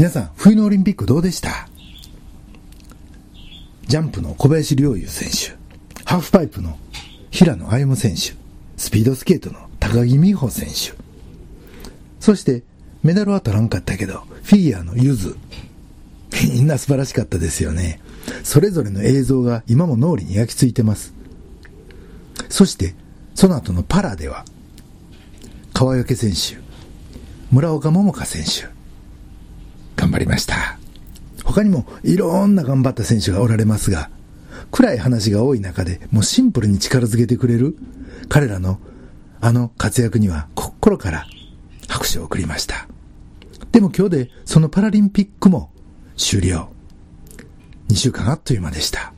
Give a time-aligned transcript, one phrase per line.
[0.00, 1.68] 皆さん、冬のオリンピックどうでした？
[3.86, 5.50] ジャンプの小林陵侑選手、
[6.06, 6.78] ハーフパイプの
[7.30, 8.32] 平野歩夢選手、
[8.78, 10.98] スピードスケートの高木美帆選手、
[12.18, 12.62] そして
[13.02, 15.36] メダルは取らんかったけど、フィギュアのゆず、
[16.50, 18.00] みんな素晴らしかったですよね。
[18.42, 21.12] それぞれの映像が今も脳裏に焼き付いてます。
[22.48, 22.94] そして、
[23.34, 24.46] その後のパラでは、
[25.74, 26.58] 川除選手、
[27.50, 28.79] 村岡桃佳選手、
[30.10, 30.76] 頑張りました。
[31.44, 34.10] 他にもいろんな頑張った選手がおられますが、
[34.72, 37.76] 暗い話が多い中でもうシンプルに力づけてくれる
[38.28, 38.80] 彼らの
[39.40, 41.26] あの活躍には心から
[41.88, 42.88] 拍手を送りました。
[43.70, 45.70] でも今日でそのパラリンピックも
[46.16, 46.70] 終了。
[47.88, 49.12] 2週間あっという間でした。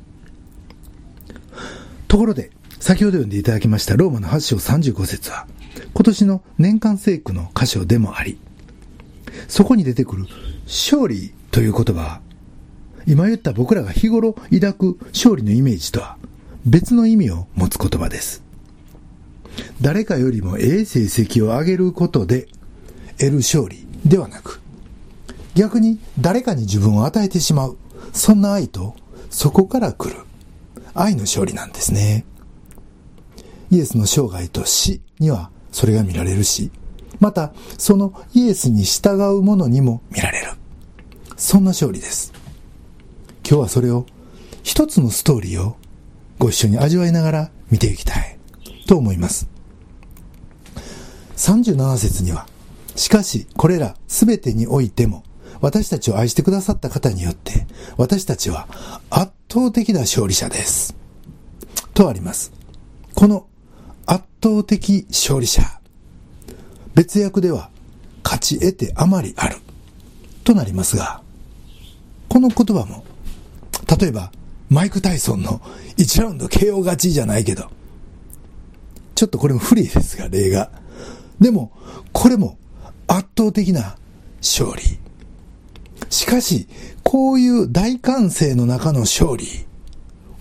[2.06, 2.50] ところで、
[2.80, 5.47] 先ほど読んでいただきましたローマの8章35節は、
[5.95, 8.38] 今年の年間聖句の箇所でもあり、
[9.48, 10.27] そこに出てくる
[10.66, 12.20] 勝利という言葉、
[13.06, 16.16] 今言った僕らが日頃抱く勝利のイメージとは
[16.64, 18.42] 別の意味を持つ言葉です。
[19.80, 22.48] 誰かよりもええ成績を上げることで
[23.19, 24.60] 得る勝利ではなく、
[25.54, 27.76] 逆に誰かに自分を与えてしまう、
[28.12, 28.94] そんな愛と
[29.30, 30.20] そこから来る
[30.94, 32.24] 愛の勝利なんですね。
[33.70, 36.70] イエスの生涯と死にはそれが見られるし、
[37.20, 40.41] またそのイエスに従う者にも見られる。
[41.42, 42.32] そんな勝利です。
[43.44, 44.06] 今日はそれを
[44.62, 45.76] 一つのストーリーを
[46.38, 48.38] ご一緒に味わいながら見ていきたい
[48.86, 49.48] と思います。
[51.36, 52.46] 37節には、
[52.94, 55.24] しかしこれらすべてにおいても
[55.60, 58.68] 私たちを愛してくださった方によって私たちは
[59.10, 60.94] 圧倒的な勝利者です。
[61.92, 62.52] とあります。
[63.16, 63.48] この
[64.06, 65.60] 圧倒的勝利者。
[66.94, 67.68] 別訳では
[68.22, 69.56] 勝ち得てあまりある
[70.44, 71.22] となりますが、
[72.33, 73.05] この言葉も、
[74.00, 74.33] 例えば
[74.70, 75.61] マイク・タイソンの
[75.98, 77.70] 1ラウンド KO 勝ちじゃないけど、
[79.15, 80.70] ちょっとこれも不利ですが、例が。
[81.41, 81.72] でも、
[82.10, 82.56] これも
[83.06, 83.98] 圧倒的な
[84.38, 84.82] 勝利。
[86.09, 86.69] しかし、
[87.03, 89.66] こういう大歓声の中の勝利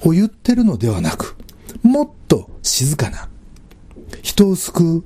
[0.06, 1.36] を言ってるのではなく、
[1.84, 3.28] もっと静かな、
[4.22, 5.04] 人を救う、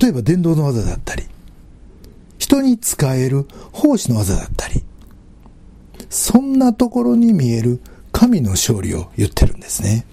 [0.00, 1.24] 例えば伝道の技だったり、
[2.38, 4.84] 人に使える奉仕の技だったり、
[6.10, 7.80] そんなところに見える
[8.12, 10.06] 神の勝利を言ってるんですね。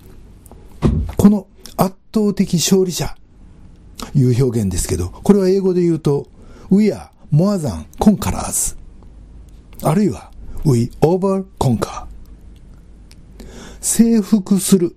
[1.17, 1.47] この
[1.77, 3.15] 圧倒的勝利者、
[4.13, 6.27] いう表現ですけど、これは英語で言うと、
[6.69, 8.75] We are more than conquerors.
[9.83, 10.31] あるいは、
[10.65, 12.05] We over conquer.
[13.81, 14.95] 征服する、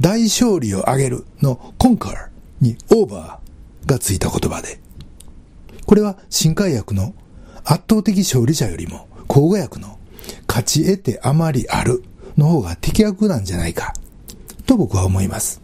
[0.00, 2.28] 大勝利を挙げるの conquer
[2.60, 3.38] に over
[3.86, 4.80] がついた言葉で、
[5.86, 7.14] これは新海訳の
[7.64, 9.99] 圧倒的勝利者よりも、口語訳の
[10.48, 12.02] 勝ち得てあまりある
[12.36, 13.94] の方が適役なんじゃないか、
[14.66, 15.60] と僕は思います。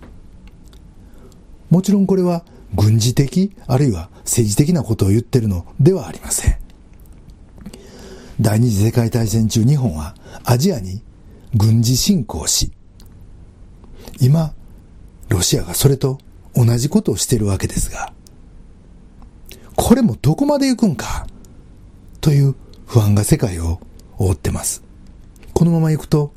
[1.71, 2.45] もちろんこれは
[2.75, 6.57] 軍事的、あるいは政治的なことを言ってるのではありません。
[8.41, 11.03] 第二次世界大戦中日本はアジアに
[11.55, 12.73] 軍事侵攻し、
[14.21, 14.55] 今、
[15.29, 16.19] ロシアがそれと
[16.55, 18.13] 同じことをしているわけですが、
[19.75, 21.27] これもどこまで行くんか、
[22.21, 22.55] という
[22.87, 23.81] 不安が世界を
[24.19, 24.83] 覆ってます。
[25.55, 26.33] このまま行くと、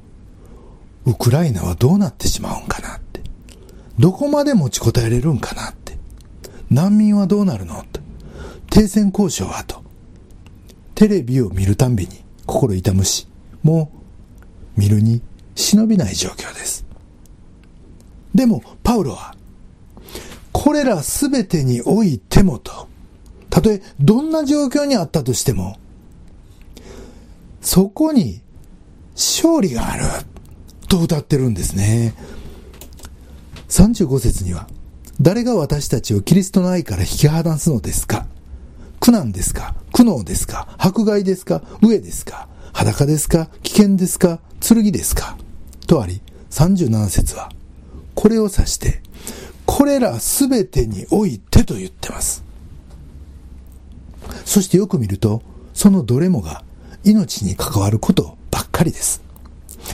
[1.05, 3.21] ウクライナはどうなってしまうんかなって。
[3.97, 5.97] どこまで持ちこたえれるんかなって。
[6.69, 8.01] 難民はどうなるのと。
[8.69, 9.83] 停戦交渉はと。
[10.95, 13.27] テレビを見るたんびに心痛むし、
[13.63, 13.91] も
[14.77, 15.21] う見るに
[15.55, 16.85] 忍びない状況です。
[18.33, 19.35] でも、パウロは、
[20.51, 22.87] これらすべてにおいてもと、
[23.49, 25.77] たとえどんな状況にあったとしても、
[27.71, 28.41] そこに
[29.13, 30.03] 勝利がある
[30.87, 32.15] と歌ってるんですね。
[33.67, 34.67] 35節には、
[35.21, 38.25] 誰が私たちをキリストの愛から引き離すのですか？
[38.99, 39.75] 苦難ですか？
[39.93, 40.73] 苦悩ですか？
[40.79, 41.57] 迫害ですか？
[41.83, 42.47] 飢えですか？
[42.73, 43.51] 裸ですか？
[43.61, 44.39] 危険ですか？
[44.61, 45.37] 剣ですか？
[45.85, 47.51] とあり、37節は、
[48.15, 49.03] これを指して、
[49.67, 52.43] これらすべてにおいてと言ってます。
[54.43, 55.43] そしてよく見ると、
[55.75, 56.63] そのどれもが
[57.03, 59.21] 命に関わることばっかりです。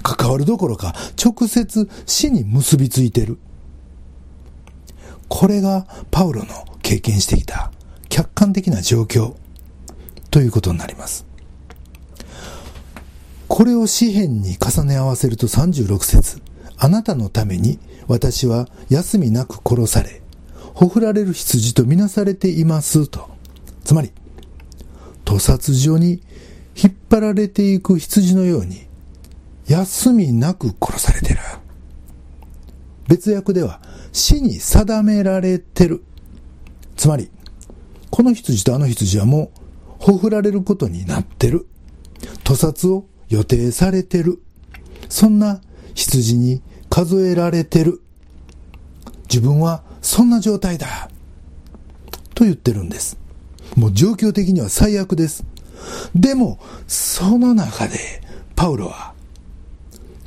[0.04, 3.38] 関わるどころか直接死に結びついてる。
[5.28, 6.48] これがパウロの
[6.82, 7.72] 経験してきた
[8.10, 9.36] 客観的な状況
[10.32, 11.26] ということになります。
[13.48, 16.42] これを詩篇に重ね合わせると36節
[16.78, 20.22] あなたのために私は休みなく殺され、
[20.74, 23.30] ほふられる羊とみなされていますと。
[23.84, 24.12] つまり、
[25.24, 26.22] 屠殺所に
[26.76, 28.88] 引っ張られていく羊のように
[29.68, 31.40] 休みなく殺されてる。
[33.08, 33.82] 別訳では
[34.12, 36.04] 死に定められてる。
[36.96, 37.30] つまり、
[38.10, 39.60] この羊とあの羊はもう、
[40.00, 41.68] ほふられることになってる。
[42.44, 44.42] 屠殺を予定されてる。
[45.10, 45.62] そんな
[45.94, 48.02] 羊に数えられてる。
[49.30, 51.10] 自分はそんな状態だ。
[52.34, 53.18] と言ってるんです。
[53.76, 55.46] もう状況的には最悪です。
[56.14, 58.22] でも、その中で、
[58.56, 59.14] パウロは、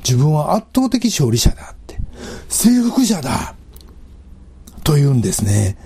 [0.03, 1.99] 自分は圧倒的勝利者だって、
[2.47, 3.55] 征服者だ
[4.83, 5.77] と言うんですね。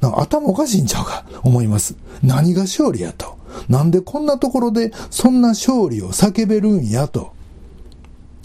[0.00, 1.96] 頭おかしいんちゃうか思います。
[2.22, 3.36] 何が勝利やと。
[3.68, 7.32] なんでこんなところでそんな勝利を叫べるんやと。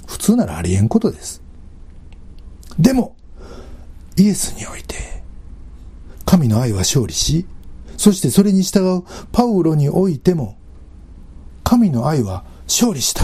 [0.07, 1.41] 普通ならありえんことです。
[2.79, 3.15] でも、
[4.17, 5.23] イエスにおいて、
[6.25, 7.45] 神の愛は勝利し、
[7.97, 10.57] そしてそれに従うパウロにおいても、
[11.71, 13.23] 神の愛は勝利した。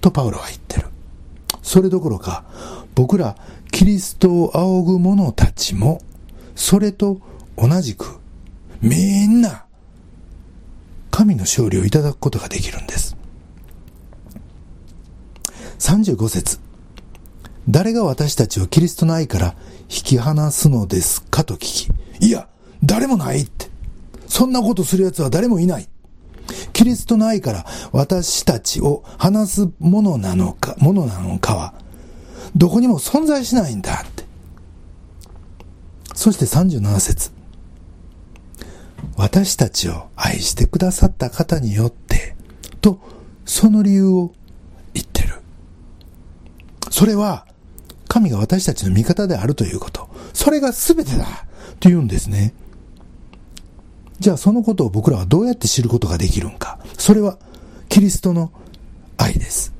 [0.00, 0.88] とパウロは言ってる。
[1.62, 2.44] それどころか、
[2.96, 3.36] 僕ら
[3.70, 6.02] キリストを仰ぐ者たちも、
[6.56, 7.20] それと
[7.56, 8.18] 同じく、
[8.82, 9.64] みんな、
[11.12, 13.16] 神の勝利をいただくことができるんです。
[15.78, 16.58] 35節
[17.68, 21.58] 誰が私たちをキリストの愛から引き離すのですかと聞
[22.18, 22.48] き、いや、
[22.82, 23.70] 誰もないって。
[24.26, 25.88] そんなことする奴は誰もいない。
[26.86, 31.74] キリストの愛から私たちを離すものなのか、ものなのかは、
[32.54, 34.22] どこにも存在しないんだって。
[36.14, 37.32] そして37節
[39.16, 42.36] 私たちを愛してくださった方によって、
[42.80, 43.00] と、
[43.44, 44.32] その理由を
[44.94, 45.34] 言ってる。
[46.90, 47.48] それは、
[48.06, 50.08] 神が私たちの味方であるということ。
[50.32, 51.24] それが全てだ
[51.80, 52.54] と言うんですね。
[54.18, 56.78] じゃあそのことを僕らはどうやって知ることができるんか。
[56.98, 57.38] それは、
[57.88, 58.52] キリストの
[59.16, 59.72] 愛です。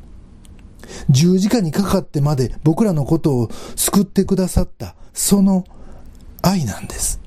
[1.10, 5.64] 十字架にかかってまで僕らのことを救ってくださったその
[6.42, 7.20] 愛なんです。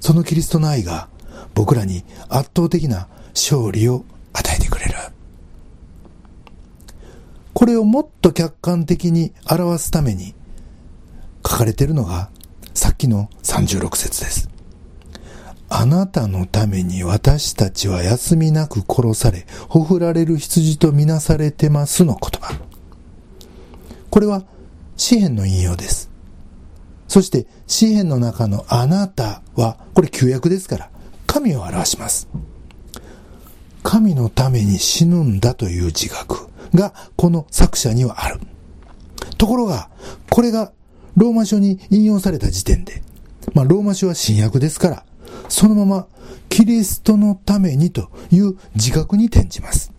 [0.00, 1.08] そのキリストの愛が
[1.54, 4.94] 僕らに圧倒的な勝利を与えてくれる。
[7.52, 10.34] これをもっと客観的に表すために
[11.46, 12.30] 書かれているのが
[12.74, 14.49] さっきの36節です。
[15.72, 22.58] あなたのために私たちは休みなく殺され、ほふられる羊とみなされてますの言葉。
[24.10, 24.42] これは
[24.96, 26.10] 詩篇の引用です。
[27.06, 30.90] そして詩篇の中のあなたは、これ旧約ですから、
[31.28, 32.28] 神を表します。
[33.84, 38.40] 神のために死ぬんだという自覚がこの作者にはある。
[39.38, 39.88] ところが、
[40.30, 40.72] これが
[41.16, 43.02] ローマ書に引用された時点で、
[43.54, 45.04] まあローマ書は新約ですから、
[45.50, 46.06] そのまま
[46.48, 49.92] キリストのためにという自覚に転じます。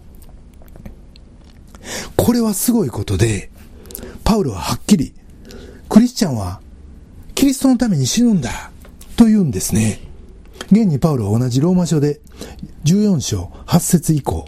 [2.16, 3.52] これはすごいことで、
[4.24, 5.14] パウロははっきり、
[5.90, 6.62] クリスチャンは
[7.36, 8.72] キリストのために死ぬんだ
[9.18, 10.00] と言うんですね。
[10.72, 12.22] 現にパウロは同じローマ書で
[12.86, 14.48] 14章8節以降、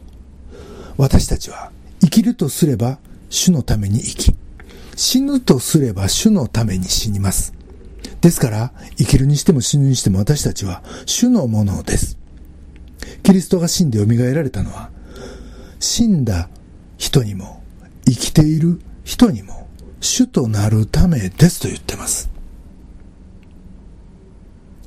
[0.96, 1.72] 私たちは
[2.02, 2.98] 生きるとすれば
[3.30, 4.36] 主のために生き、
[4.96, 7.54] 死ぬとすれば主のために死にます。
[8.24, 12.18] ですから、生きるにしても死ぬにしても私たちは主のものです。
[13.22, 14.92] キリストが死んで蘇られたのは、
[15.78, 16.48] 死んだ
[16.98, 17.62] 人にも、
[18.06, 19.68] 生きている人にも、
[20.00, 22.30] 主となるためですと言ってます。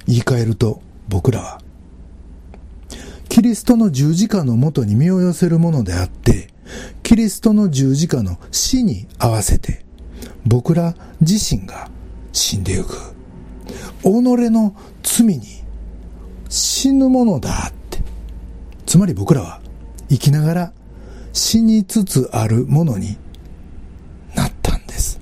[0.07, 1.61] 言い換えると、僕らは、
[3.29, 6.49] キリストの十字架のもとに身を寄せるものであって、
[7.03, 9.85] キリストの十字架の死に合わせて、
[10.47, 11.91] 僕ら自身が
[12.33, 13.16] 死んでゆく。
[14.07, 15.43] 己の罪に
[16.49, 17.99] 死ぬものだって。
[18.87, 19.61] つまり僕らは
[20.09, 20.73] 生きながら
[21.33, 23.19] 死につつあるものに
[24.37, 25.21] なったんです。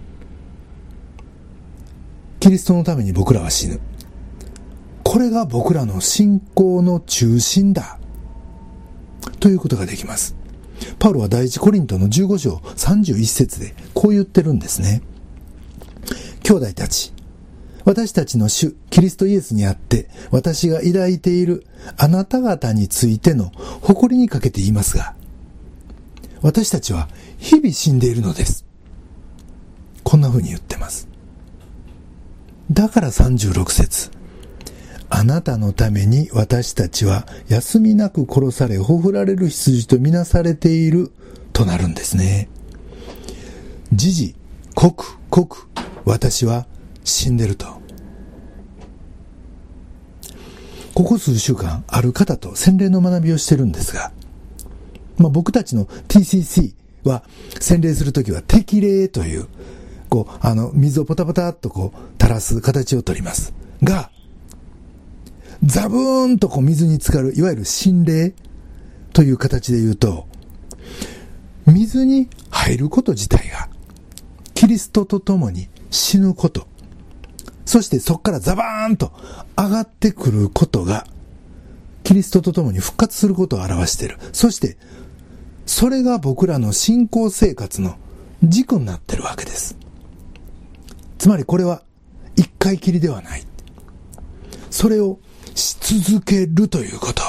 [2.41, 3.81] キリストのために僕らは死ぬ。
[5.03, 7.99] これが僕らの信仰の中心だ。
[9.41, 10.37] ということができます。
[10.99, 15.01] パウロは第一コリントの15章31節でこう言ってるんですね。
[16.43, 17.14] 兄弟たち、
[17.85, 23.51] 私たちの主、キリストイエスにあって、私が抱いているあなた方についての
[23.83, 25.15] 誇りにかけて言いますが、
[26.41, 28.65] 私たちは日々死んでいるのです。
[30.03, 31.09] こんな風に言ってます。
[32.71, 34.11] だから36節
[35.11, 41.13] あなたのために私たちは休みなく殺され、ほふられる羊とみなされている
[41.53, 42.49] となるんですね。
[43.93, 45.69] 時々、刻刻、
[46.05, 46.67] 私は
[47.05, 47.67] 死んでると。
[50.95, 54.13] ここ数週間、ある方と洗礼の学びをしてるんですが、
[55.19, 57.25] まあ、僕たちの TCC は、
[57.61, 59.49] 洗礼するときは適齢という、
[60.09, 63.55] こう、あの、水をポタポタっとこう、垂らす形をとります。
[63.83, 64.11] が、
[65.65, 68.35] ザブーンとこう水に浸かる、いわゆる心霊
[69.13, 70.27] という形で言うと、
[71.67, 73.69] 水に入ること自体が、
[74.55, 76.67] キリストと共に死ぬこと、
[77.75, 79.11] そしてそこからザバーンと
[79.59, 81.09] 上がってくることが、
[82.05, 84.17] キリストと共に復活することを表している。
[84.33, 84.77] そして、
[85.67, 87.97] それが僕らの信仰生活の
[88.45, 89.77] 軸になってるわけです。
[91.19, 91.83] つまりこれは
[92.37, 93.43] 一回きりではない。
[94.71, 95.19] それを
[95.57, 97.23] し続けるということ。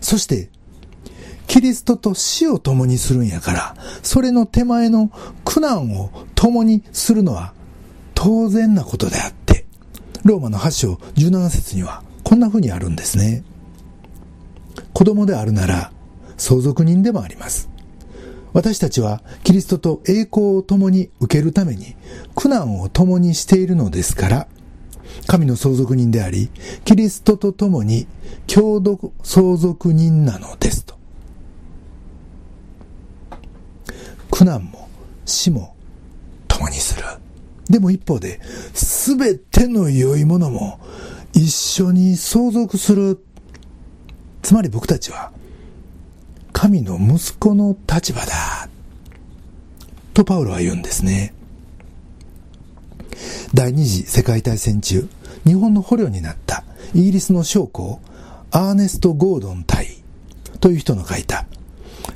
[0.00, 0.50] そして、
[1.46, 5.12] キリストと死を共にするんやから、それの手前の
[5.44, 7.54] 苦難を共にするのは
[8.24, 9.66] 当然なことであって、
[10.24, 13.42] ローマの8章17節にはこんな風にあるんですね。
[14.92, 15.90] 子供であるなら
[16.36, 17.68] 相続人でもあります。
[18.52, 21.96] 私たちはキリストと栄光を共に受けるために
[22.36, 24.48] 苦難を共にしているのですから、
[25.26, 26.48] 神の相続人であり、
[26.84, 28.06] キリストと共に
[28.46, 30.94] 共同相続人なのですと。
[34.30, 34.88] 苦難も
[35.24, 35.74] 死も
[36.46, 37.21] 共にする。
[37.72, 38.38] でも一方で、
[38.74, 40.78] すべての良いものも
[41.32, 43.24] 一緒に相続する。
[44.42, 45.32] つまり僕たちは、
[46.52, 48.68] 神の息子の立場だ。
[50.12, 51.32] とパウロは言うんですね。
[53.54, 55.08] 第二次世界大戦中、
[55.46, 56.64] 日本の捕虜になった
[56.94, 58.02] イギリスの将校、
[58.50, 59.96] アーネスト・ゴードン隊
[60.60, 61.46] という人の書いた、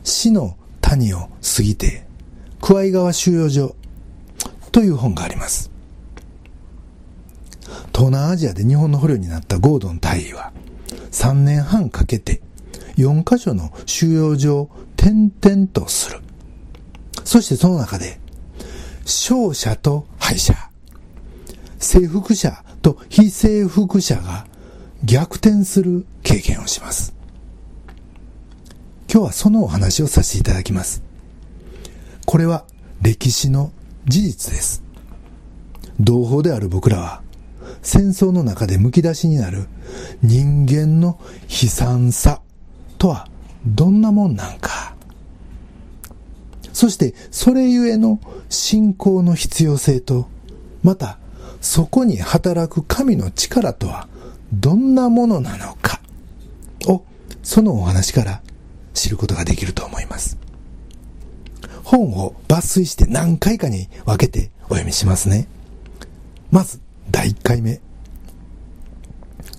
[0.05, 2.05] 死の谷を過ぎて、
[2.61, 3.75] 桑井川収容所
[4.77, 5.71] という本があります。
[7.95, 10.53] 東南アジアで日本の捕虜になったゴードン大尉は、
[11.13, 12.43] 3年半かけて
[12.99, 16.21] 4カ所の収容所を転々とする。
[17.25, 18.21] そしてその中で、
[19.05, 20.53] 勝者と敗者、
[21.79, 24.47] 征服者と非征服者が
[25.03, 27.15] 逆転する経験をします。
[29.11, 31.03] 今日はそのお話をさせていただきます。
[32.27, 32.67] これは
[33.01, 33.73] 歴史の
[34.07, 34.83] 事実です。
[35.99, 37.23] 同胞である僕らは、
[37.83, 39.67] 戦争の中で剥き出しになる
[40.23, 42.41] 人間の悲惨さ
[42.99, 43.29] とは
[43.67, 44.95] どんなもんなんか。
[46.73, 50.29] そしてそれゆえの信仰の必要性と、
[50.83, 51.19] また
[51.61, 54.09] そこに働く神の力とは
[54.53, 56.01] どんなものなのか
[56.87, 57.03] を
[57.43, 58.43] そのお話から
[58.95, 60.39] 知ることができると思います。
[61.87, 65.47] 本を抜粋して何回かに分けてお読みしますね。
[66.51, 66.81] まず、
[67.13, 67.81] 第1回目。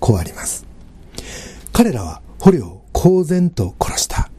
[0.01, 0.65] こうあります。
[1.71, 4.29] 彼らは捕虜を公然と殺した。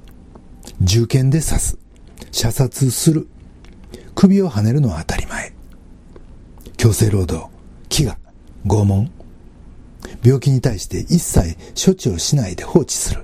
[0.83, 1.78] 銃剣で刺す。
[2.30, 3.26] 射殺する。
[4.14, 5.54] 首をはねるのは当たり前。
[6.76, 7.49] 強制労働、
[7.88, 8.16] 飢餓、
[8.66, 9.11] 拷問。
[10.23, 13.23] 病気に対して一切処置をしないで放置する。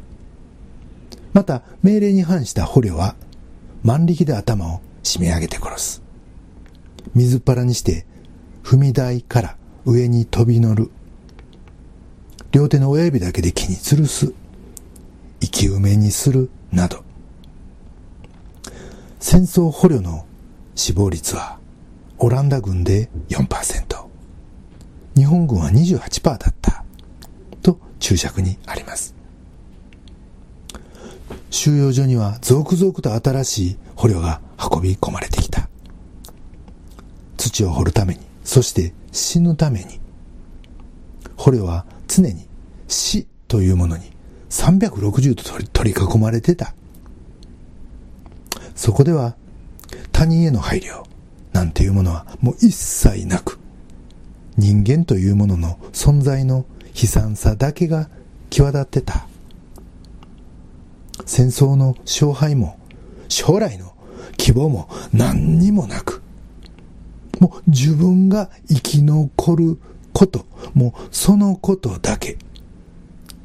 [1.34, 3.14] また、命令に反した捕虜は
[3.84, 6.02] 万力で頭を締め上げて殺す。
[7.14, 8.06] 水っ腹にして
[8.62, 10.90] 踏み台から上に飛び乗る。
[12.50, 14.32] 両手の親指だけで木に吊るす。
[15.40, 16.50] 生き埋めにする。
[16.72, 17.04] など。
[19.20, 20.26] 戦争捕虜の
[20.74, 21.58] 死亡率は
[22.18, 24.06] オランダ軍で4%。
[25.14, 26.84] 日本軍は28%だった。
[27.60, 29.14] と注釈にあります。
[31.54, 35.68] 収容所には続々と新しい捕虜が運び込まれてきた。
[37.36, 40.00] 土を掘るために、そして死ぬために、
[41.36, 42.48] 捕虜は常に
[42.88, 44.10] 死というものに
[44.50, 46.74] 360度取り囲まれてた。
[48.74, 49.36] そこでは
[50.10, 51.04] 他人への配慮
[51.52, 53.60] なんていうものはもう一切なく、
[54.56, 56.66] 人間というものの存在の
[57.00, 58.08] 悲惨さだけが
[58.50, 59.28] 際立ってた。
[61.26, 62.78] 戦争の勝敗も、
[63.28, 63.94] 将来の
[64.36, 66.22] 希望も何にもなく、
[67.40, 69.78] もう自分が生き残る
[70.12, 72.38] こと、もうそのことだけ。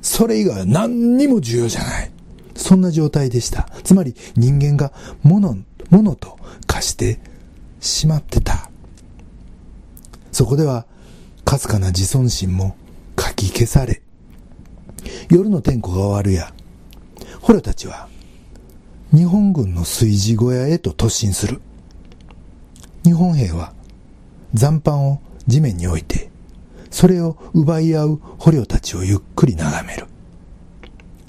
[0.02, 2.12] それ以外は何にも重要じゃない。
[2.56, 3.70] そんな状態でした。
[3.84, 4.92] つまり人間が
[5.24, 5.58] 物、
[5.90, 7.20] 物と化して
[7.80, 8.70] しまってた。
[10.32, 10.86] そこでは、
[11.46, 12.76] かすかな自尊心も
[13.16, 14.02] かき消され、
[15.30, 16.54] 夜の天候が終わるや、
[17.50, 18.08] 捕虜たちは
[19.12, 21.62] 日本軍の炊事小屋へと突進する。
[23.04, 23.74] 日本兵は
[24.54, 26.30] 残飯を地面に置いて
[26.92, 30.06] それを奪い合う捕虜たちをゆっくり眺める。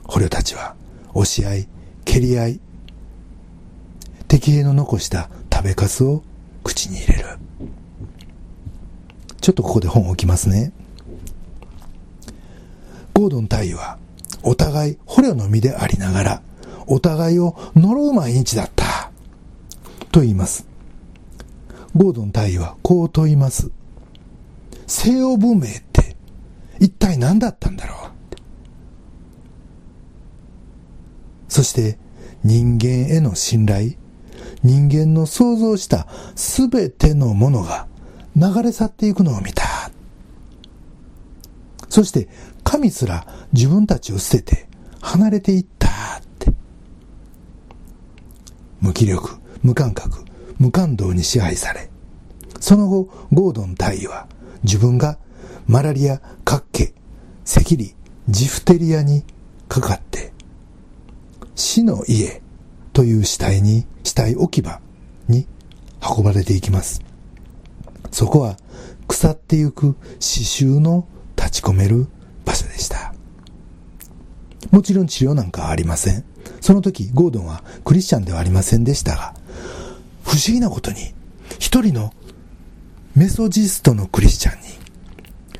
[0.04, 0.74] 捕虜たちは
[1.14, 1.68] 押し合い、
[2.04, 2.60] 蹴り合い、
[4.28, 6.22] 敵兵の残した食べかすを
[6.62, 7.28] 口に入れる。
[9.40, 10.72] ちょっとここで本を置きますね。
[13.14, 13.96] ゴードン大尉は、
[14.42, 16.42] お互い捕虜の身でありながら、
[16.86, 19.10] お互いを呪う毎日だった。
[20.10, 20.66] と言います。
[21.94, 23.70] ゴードン大尉はこう問います。
[24.86, 26.16] 西洋文明って
[26.80, 28.10] 一体何だったんだろう？
[31.48, 31.98] そして
[32.42, 33.92] 人間への信頼、
[34.62, 37.86] 人間の想像したすべてのものが
[38.34, 39.64] 流れ去っていくのを見た。
[41.88, 42.28] そして
[42.70, 44.68] 神すら自分たちを捨てて
[45.00, 45.90] 離れていったっ
[46.38, 46.52] て。
[48.80, 50.24] 無気力、無感覚、
[50.56, 51.90] 無感動に支配され、
[52.60, 54.28] その後、ゴードン大尉は
[54.62, 55.18] 自分が
[55.66, 56.94] マラリア、活気、
[57.44, 57.96] 赤痢、
[58.28, 59.24] ジフテリアに
[59.68, 60.32] かかって、
[61.56, 62.40] 死の家
[62.92, 64.80] という死体に、死体置き場
[65.26, 65.48] に
[66.00, 67.02] 運ばれていきます。
[68.12, 68.56] そこは
[69.08, 72.06] 腐ってゆく刺繍の立ち込める
[72.50, 73.14] 場所でした。
[74.70, 76.24] もちろん治療なんかはありません。
[76.60, 79.34] その時、ゴードンはクリスチャンではありませんでしたが、
[80.24, 81.14] 不思議なことに、
[81.58, 82.12] 一人の
[83.14, 84.68] メソジストのクリスチャンに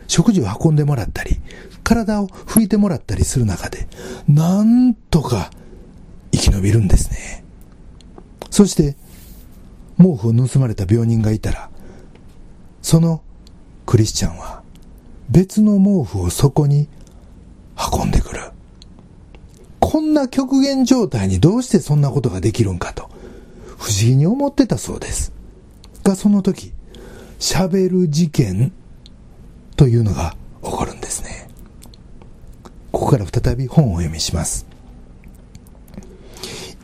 [0.07, 1.41] 食事を運んでもらったり、
[1.83, 3.89] 体を拭いてもらったりする中で、
[4.29, 5.51] なんとか
[6.33, 7.45] 生き延びるんですね。
[8.51, 8.97] そして、
[9.97, 11.71] 毛布を盗まれた病人がいたら、
[12.83, 13.23] その
[13.87, 14.60] クリスチャンは
[15.31, 16.89] 別の毛布をそこに
[17.93, 18.51] 運んでくる。
[19.79, 23.09] こんな極限状態にどうしてそんなことができるんかと、
[23.79, 25.33] 不思議に思ってたそうです。
[26.03, 26.73] が、その時、
[27.39, 28.73] 喋る事件
[29.77, 31.49] というのが起こるんですね。
[32.93, 34.67] ここから再び本を読みします。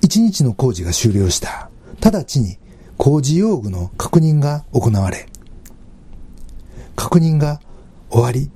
[0.03, 1.69] 一日の工事が終了した。
[2.01, 2.59] 直ちに
[2.97, 5.27] 工事用具の確認が行われ、
[6.95, 7.61] 確認が
[8.11, 8.51] 終わり、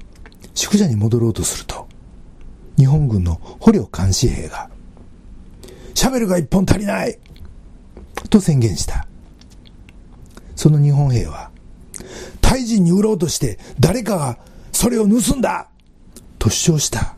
[0.55, 1.89] 宿舎に戻ろうとすると、
[2.77, 4.71] 日本軍の捕虜監視兵が、
[5.95, 7.19] シャベルが一本足りない
[8.31, 9.07] と宣言した。
[10.57, 11.51] その日本兵は、
[12.41, 14.39] タイ人に売ろうとして誰かが
[14.73, 15.69] それを盗んだ
[16.39, 17.17] と主張した。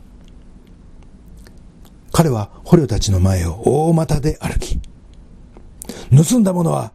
[2.11, 4.79] 彼は捕虜たちの前を大股で歩き、
[6.15, 6.93] 盗んだものは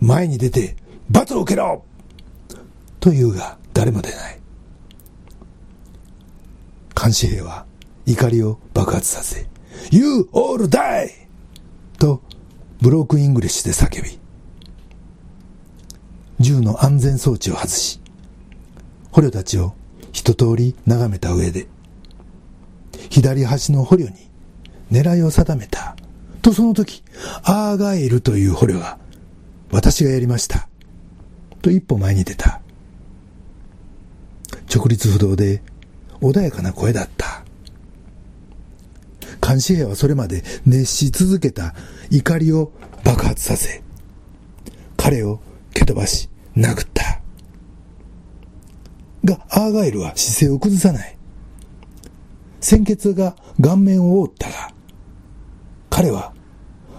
[0.00, 0.76] 前に出て
[1.08, 1.84] 罰を受けろ
[3.00, 4.41] と言うが誰も出ない。
[7.02, 7.66] 監視兵は
[8.06, 9.48] 怒りを爆発させ、
[9.90, 11.08] You all die!
[11.98, 12.22] と
[12.80, 14.20] ブロークンイングリッシュで叫び、
[16.38, 18.00] 銃の安全装置を外し、
[19.10, 19.74] 捕虜たちを
[20.12, 21.66] 一通り眺めた上で、
[23.10, 24.30] 左端の捕虜に
[24.92, 25.96] 狙いを定めた。
[26.40, 27.02] とその時、
[27.42, 28.98] アーガイルという捕虜が、
[29.72, 30.68] 私がやりました。
[31.62, 32.60] と一歩前に出た。
[34.72, 35.62] 直立不動で
[36.22, 37.42] 穏やかな声だった。
[39.46, 41.74] 監視兵はそれまで熱し続けた
[42.10, 42.72] 怒りを
[43.04, 43.82] 爆発させ、
[44.96, 45.40] 彼を
[45.74, 47.20] 蹴飛ばし、殴った。
[49.24, 51.18] が、アーガイルは姿勢を崩さない。
[52.60, 54.72] 鮮血が顔面を覆ったが、
[55.90, 56.32] 彼は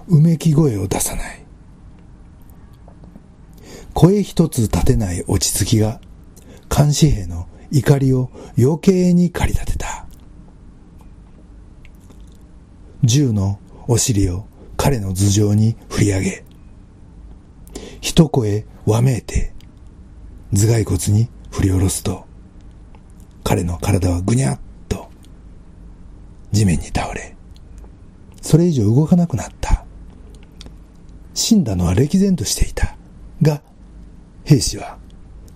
[0.07, 1.45] うめき声を出さない。
[3.93, 6.01] 声一つ立てない落ち着きが、
[6.75, 10.05] 監視兵の怒りを余計に駆り立てた。
[13.03, 14.45] 銃のお尻を
[14.77, 16.45] 彼の頭上に振り上げ、
[17.99, 19.53] 一声わめいて、
[20.53, 22.25] 頭蓋骨に振り下ろすと、
[23.43, 25.09] 彼の体はぐにゃっと
[26.51, 27.35] 地面に倒れ、
[28.39, 29.83] それ以上動かなくなった。
[31.33, 32.95] 死んだのは歴然としていた。
[33.41, 33.63] が、
[34.43, 34.99] 兵士は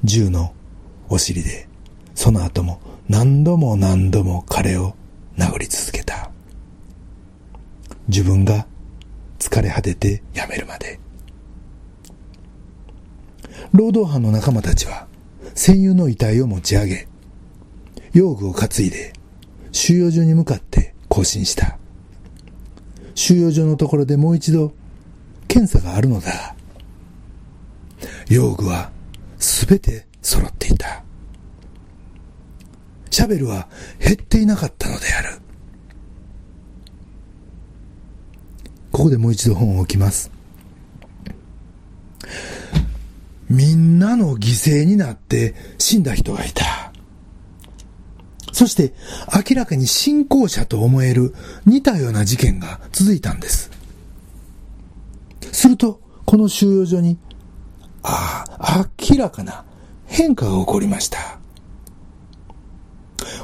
[0.03, 0.55] 銃の
[1.09, 1.67] お尻で
[2.17, 4.95] その後も何度も何度も彼を
[5.37, 6.31] 殴り続けた。
[8.07, 8.65] 自分が
[9.37, 10.99] 疲れ果ててやめるまで。
[13.71, 15.05] 労働犯の仲間たちは
[15.53, 17.07] 戦友の遺体を持ち上げ、
[18.13, 19.13] 用具を担いで
[19.71, 21.77] 収容所に向かって行進した。
[23.13, 24.73] 収容所のところでもう一度
[25.47, 26.55] 検査があるのだが、
[28.27, 28.89] 用具は
[29.37, 31.03] すべて揃っていた。
[33.09, 33.67] シャベルは
[33.99, 35.39] 減っていなかったのである。
[38.91, 40.31] ここでもう一度本を置きます。
[43.49, 46.91] みんなの犠牲になって死んだ人がいた。
[48.51, 48.93] そして
[49.49, 53.69] 明らかに信仰者と思える似たような事件が続いたんです。
[55.51, 57.17] すると、この収容所に、
[58.03, 59.63] ああ、明らかな
[60.07, 61.36] 変化が起こりました。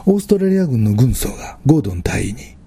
[0.05, 2.57] オーストラリア軍の軍曹がゴードン隊員に、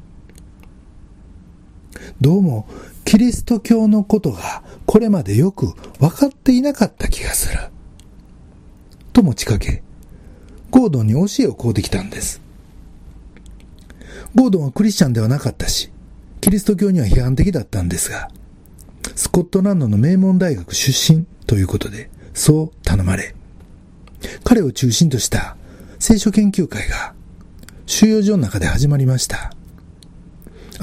[2.18, 2.66] どうも
[3.04, 7.60] キリスト教のことがこれまでよく分かっていなかった気がする。
[9.12, 9.82] と持ちかけ、
[10.70, 12.40] ゴードンに教えをこうできたんです。
[14.34, 15.90] ゴードンはクリスチャンではなかったし、
[16.40, 18.30] キリスト教には批判的だったんですが、
[19.14, 23.34] スコットランドの名門大学出身ということで、そう頼まれ、
[24.42, 25.56] 彼を中心とした
[25.98, 27.15] 聖書研究会が
[27.86, 29.52] 収容所の中で始まりました。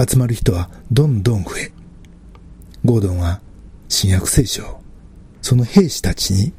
[0.09, 1.71] 集まる人はどんどん増え、
[2.85, 3.41] ゴードンは
[3.89, 4.79] 新約聖書、
[5.41, 6.53] その兵士たちに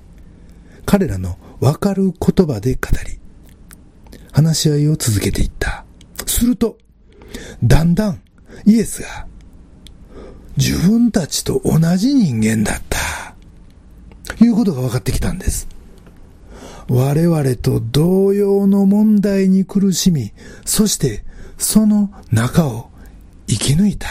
[0.85, 3.18] 彼らのわかる言葉で語り、
[4.33, 5.85] 話し合いを続けていった。
[6.26, 6.76] すると、
[7.62, 8.20] だんだん
[8.66, 9.26] イエスが
[10.57, 14.44] 自分たちと同じ人間だった。
[14.44, 15.73] いうことが分かってきたんです。
[16.88, 20.32] 我々と同様の問題に苦しみ、
[20.64, 21.24] そして
[21.56, 22.90] その中を
[23.46, 24.08] 生き抜いた。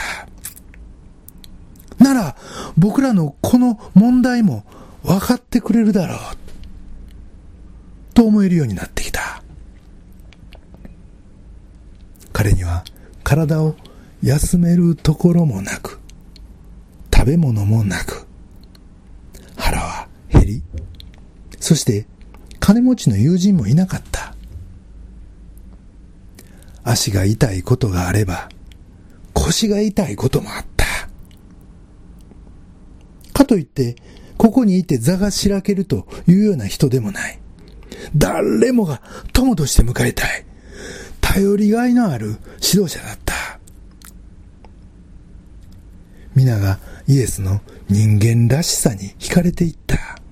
[1.99, 2.35] なら、
[2.77, 4.65] 僕らのこの問題も
[5.03, 6.17] 分かってくれるだろう。
[8.13, 9.43] と思えるようになってきた。
[12.31, 12.83] 彼には
[13.23, 13.75] 体を
[14.21, 15.99] 休めるところもなく、
[17.13, 18.25] 食べ物もなく、
[19.55, 20.63] 腹は減り、
[21.59, 22.07] そして
[22.63, 24.33] 金持ちの友人もいなかった。
[26.85, 28.47] 足が痛いことがあれば、
[29.33, 30.85] 腰が痛いこともあった。
[33.33, 33.97] かといって、
[34.37, 37.39] ここにいて座がしらけるというような人でもない。
[38.15, 39.01] 誰もが
[39.33, 40.45] 友として迎えたい。
[41.19, 43.59] 頼りがいのある指導者だった。
[46.33, 50.22] 皆がイエスの人間らしさに惹かれていった。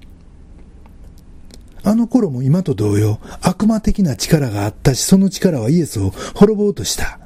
[1.83, 7.19] あの頃も今と同様、悪魔的な力があったし、その力はイエスを滅ぼうとした。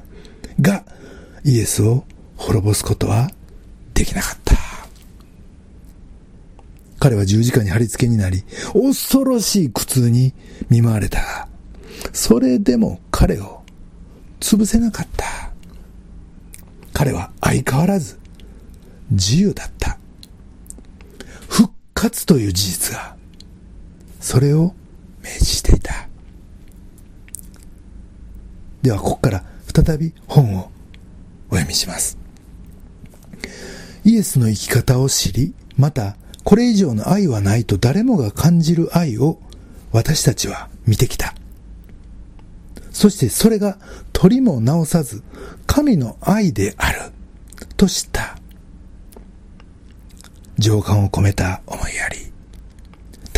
[0.60, 0.84] が、
[1.44, 2.04] イエスを
[2.36, 3.30] 滅ぼすことは
[3.94, 4.56] できなかった。
[6.98, 10.32] 彼は十字架に貼り付けになり、恐ろしい苦痛に
[10.70, 11.48] 見舞われた、
[12.12, 13.62] それでも彼を
[14.40, 15.52] 潰せなかった。
[16.92, 18.18] 彼は相変わらず
[19.10, 19.98] 自由だった。
[21.48, 23.16] 復活という事実が、
[24.26, 24.74] それを
[25.22, 26.08] 明示していた。
[28.82, 30.72] では、ここから再び本を
[31.48, 32.18] お読みします。
[34.02, 39.38] イエスの生き方を知り、また、これ以上の愛はないと誰もが感じる愛を
[39.92, 41.32] 私たちは見てきた。
[42.90, 43.78] そしてそれが
[44.12, 45.22] 取りも直さず
[45.68, 46.98] 神の愛である
[47.76, 48.36] と知った。
[50.58, 52.25] 情感を込めた思いやり。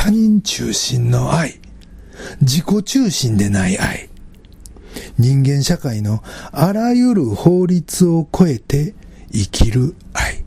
[0.08, 1.60] 他人中心の愛。
[2.40, 4.08] 自己中心でない愛。
[5.18, 8.94] 人間社会のあらゆる法律を超えて
[9.30, 10.42] 生きる愛。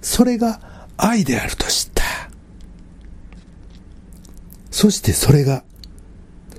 [0.00, 0.60] それが
[0.96, 2.04] 愛であると知った。
[4.70, 5.64] そしてそれが、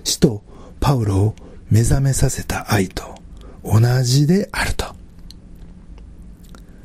[0.03, 0.43] 使徒
[0.81, 1.35] パウロを
[1.71, 3.15] 目覚めさせた愛と
[3.63, 4.93] 同じであると。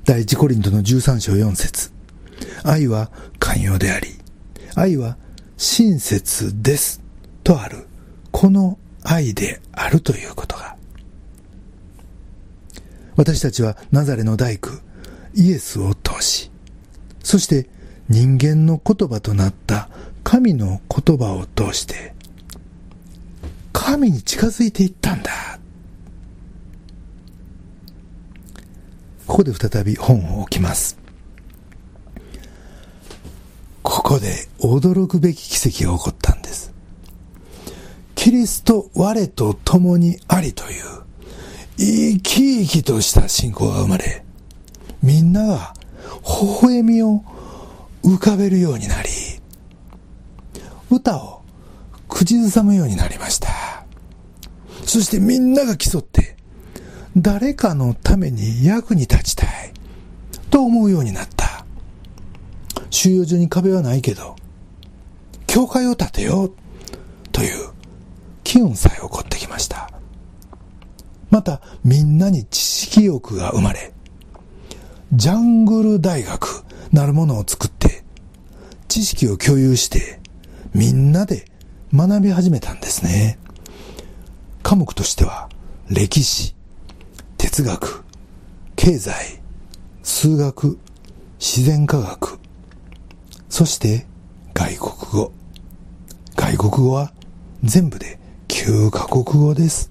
[0.04, 1.90] 第一コリントの13章4節
[2.62, 3.10] 愛は
[3.40, 4.17] 寛容であり、
[4.78, 5.16] 愛は
[5.56, 7.02] 親切です。
[7.42, 7.86] とある。
[8.30, 10.76] この愛であるということが。
[13.16, 14.70] 私たちはナザレの大工、
[15.34, 16.52] イエスを通し、
[17.24, 17.68] そして
[18.08, 19.88] 人間の言葉となった
[20.22, 22.14] 神の言葉を通して、
[23.72, 25.58] 神に近づいていったんだ。
[29.26, 30.97] ここで再び本を置きます。
[34.08, 36.72] ここで驚くべき奇跡が起こったんです。
[38.14, 40.84] キリスト我と共にありという
[41.76, 44.24] 生き生きとした信仰が生まれ、
[45.02, 45.74] みんなが
[46.22, 47.22] 微笑みを
[48.02, 49.10] 浮かべるようになり、
[50.90, 51.42] 歌を
[52.08, 53.50] 口ずさむようになりました。
[54.86, 56.34] そしてみんなが競って、
[57.14, 59.74] 誰かのために役に立ちたい、
[60.48, 61.37] と思うようになった。
[62.90, 64.36] 収容所に壁はないけど、
[65.46, 66.52] 教会を建てよう、
[67.32, 67.70] という
[68.44, 69.90] 機運さえ起こってきました。
[71.30, 73.92] また、みんなに知識欲が生まれ、
[75.12, 78.04] ジャングル大学なるものを作って、
[78.88, 80.20] 知識を共有して、
[80.74, 81.46] みんなで
[81.94, 83.38] 学び始めたんですね。
[84.62, 85.48] 科目としては、
[85.88, 86.54] 歴史、
[87.38, 88.04] 哲学、
[88.76, 89.40] 経済、
[90.02, 90.78] 数学、
[91.38, 92.27] 自然科学、
[93.58, 94.06] そして
[94.54, 94.90] 外国
[95.24, 95.32] 語。
[96.36, 97.12] 外国語は
[97.64, 99.90] 全部で9カ国語です。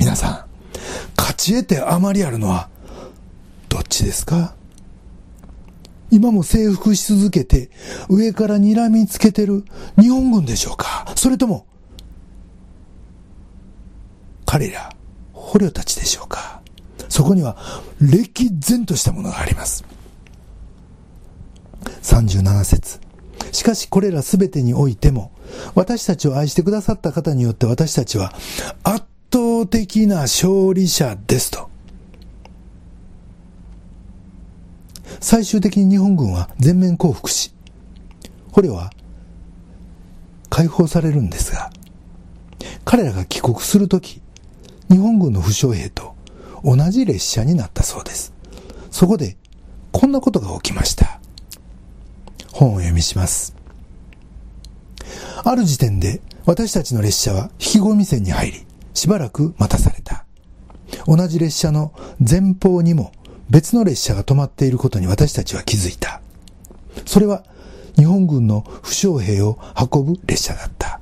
[0.00, 0.46] 皆さん、
[1.16, 2.68] 勝ち得てあまりあるのは
[3.68, 4.56] どっちですか？
[6.10, 7.70] 今も征服し続けて
[8.08, 9.64] 上から睨みつけてる
[9.96, 11.06] 日本軍でしょうか？
[11.14, 11.68] それとも
[14.44, 14.92] 彼ら
[15.32, 16.62] 捕虜たちでしょうか？
[17.08, 17.56] そこには
[18.00, 19.84] 歴然としたものがあります。
[22.06, 23.00] 37節
[23.52, 25.32] しかしこれらすべてにおいても、
[25.74, 28.32] 私たちを愛してくださった方によって私たちは
[28.82, 31.68] 圧倒的な勝利者ですと。
[35.20, 37.52] 最終的に日本軍は全面降伏し、
[38.52, 38.92] 捕虜は
[40.48, 41.70] 解放されるんですが、
[42.84, 44.20] 彼らが帰国するとき、
[44.90, 46.14] 日本軍の負傷兵と
[46.64, 48.32] 同じ列車になったそうです。
[48.90, 49.36] そこで、
[49.92, 51.20] こんなことが起きました。
[52.56, 53.54] 本を読みします。
[55.44, 60.24] ある時点で私たちの列車は引き込み線に入り、しばらく待たされた。
[61.06, 63.12] 同じ列車の前方にも
[63.50, 66.22] 別の列車が止まっていることに私たちは気づいた。
[67.04, 67.44] それは
[67.96, 69.58] 日本軍の負傷兵を
[69.92, 71.00] 運ぶ列車だった。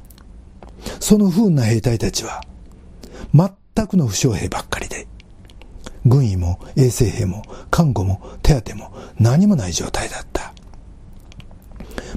[0.99, 2.43] その不運な兵隊たちは
[3.33, 5.07] 全くの負傷兵ばっかりで、
[6.05, 10.54] 軍医も衛生兵も看護も手当も何もない状態だった。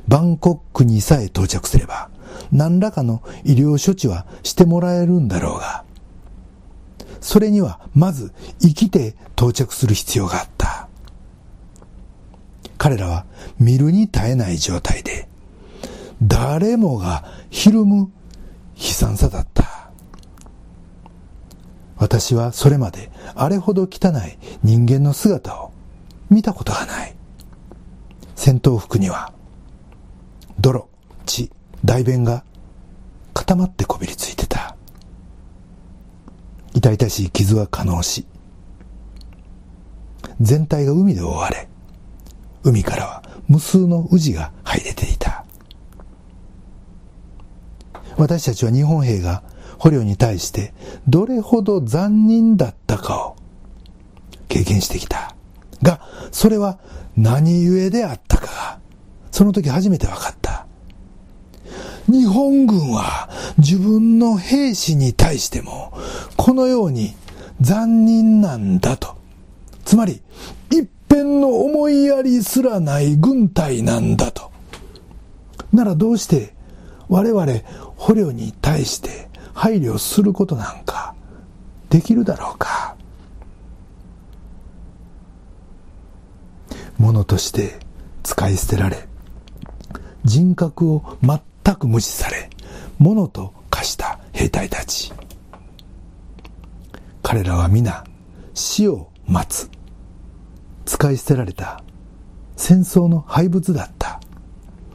[0.08, 2.10] バンコックにさえ到着すれば、
[2.52, 5.84] 何らかの医療処置はしてもらえるんだろうが、
[7.20, 10.88] それにはまず生きて到着する必要があった。
[12.78, 13.26] 彼らは
[13.60, 15.28] 見るに耐えない状態で、
[16.22, 18.12] 誰もがひるむ
[18.76, 19.90] 悲惨さだった。
[21.98, 25.72] 私はそれまであれほど汚い人間の姿を
[26.30, 27.16] 見たことがない。
[28.36, 29.34] 戦闘服には
[30.60, 30.88] 泥、
[31.26, 31.52] 血、
[31.86, 32.44] 大便が
[33.34, 34.76] 固まってこびりついてた。
[36.74, 38.26] 痛々しい傷は可能し、
[40.42, 41.68] 全体が海で覆われ、
[42.64, 45.46] 海からは無数の宇治が這い出ていた。
[48.18, 49.44] 私たちは日本兵が
[49.78, 50.74] 捕虜に対して
[51.08, 53.36] どれほど残忍だったかを
[54.48, 55.36] 経験してきた。
[55.84, 56.80] が、それは
[57.16, 58.80] 何故であったかが、
[59.32, 60.37] その時初めて分かった。
[62.08, 65.94] 日本軍は自分の兵士に対しても
[66.38, 67.14] このように
[67.60, 69.18] 残忍なんだと。
[69.84, 70.22] つまり、
[70.70, 74.52] 一辺の思いやりすらない軍隊なんだと。
[75.74, 76.54] ならどうして
[77.10, 77.46] 我々
[77.96, 81.16] 捕虜に対して配慮することなんか
[81.90, 82.96] できるだろうか。
[86.98, 87.80] ものとして
[88.24, 89.08] 使い捨てられ、
[90.26, 92.50] 人格を全全く無視され、
[92.98, 95.12] 物と化した兵隊たち。
[97.22, 98.06] 彼らは皆
[98.54, 99.70] 死を待つ。
[100.86, 101.84] 使い捨てられた
[102.56, 104.22] 戦争の廃物だった。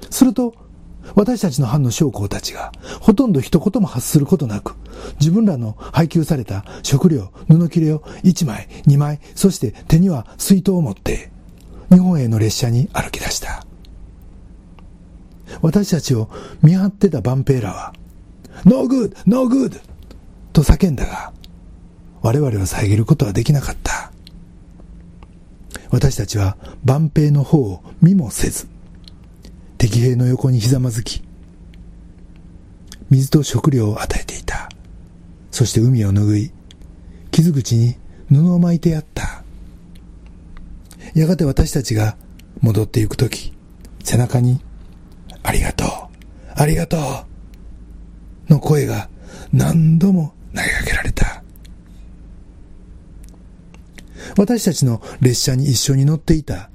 [0.09, 0.55] すると、
[1.15, 4.75] 私たちの班の将校たちが、ほとんど一言も発することなく、
[5.21, 11.31] 自分らの配給された食料、布切れを1枚、2枚、そして手には水筒を持って、
[11.91, 13.67] 日本への列車に歩き出した。
[15.61, 16.31] 私たちを
[16.63, 17.93] 見張ってたバンペーラは、
[18.65, 19.81] No good, no good
[20.53, 21.33] と叫んだが、
[22.23, 24.13] 我々を遮ることはできなかった。
[25.91, 28.67] 私たちは番兵の方を見もせず、
[29.77, 31.23] 敵兵の横にひざまずき、
[33.11, 34.71] 水と食料を与えていた。
[35.51, 36.53] そして膿を拭い、
[37.31, 37.97] 傷口に
[38.31, 39.43] 布を巻いてやった。
[41.15, 42.17] やがて私たちが
[42.61, 43.53] 戻っていくとき、
[44.03, 44.61] 背中に
[45.43, 45.89] ありがとう、
[46.55, 46.97] ありがと
[48.49, 49.09] う、の声が
[49.53, 51.43] 何度も投げかけられた。
[54.37, 56.71] 私たちの列車に一緒に乗っていた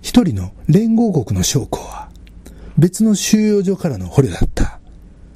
[0.00, 2.08] 一人の連合国の将校は
[2.78, 4.80] 別の収容所からの捕虜だった。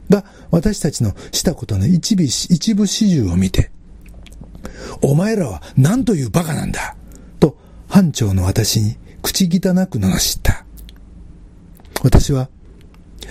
[0.09, 3.70] が、私たちのしたことの一部一部始終を見て、
[5.02, 6.96] お前らは何という馬鹿なんだ
[7.40, 7.57] と
[7.88, 10.65] 班長の私に口汚く罵った。
[12.03, 12.49] 私は、